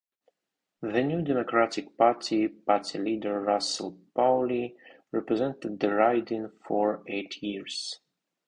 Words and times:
The 0.81 1.03
New 1.03 1.21
Democratic 1.21 1.95
Party 1.95 2.47
party 2.47 2.97
leader 2.97 3.39
Russell 3.39 3.99
Paulley 4.15 4.75
represented 5.11 5.79
the 5.79 5.93
riding 5.93 6.49
for 6.67 7.03
eight 7.05 7.43
years. 7.43 7.99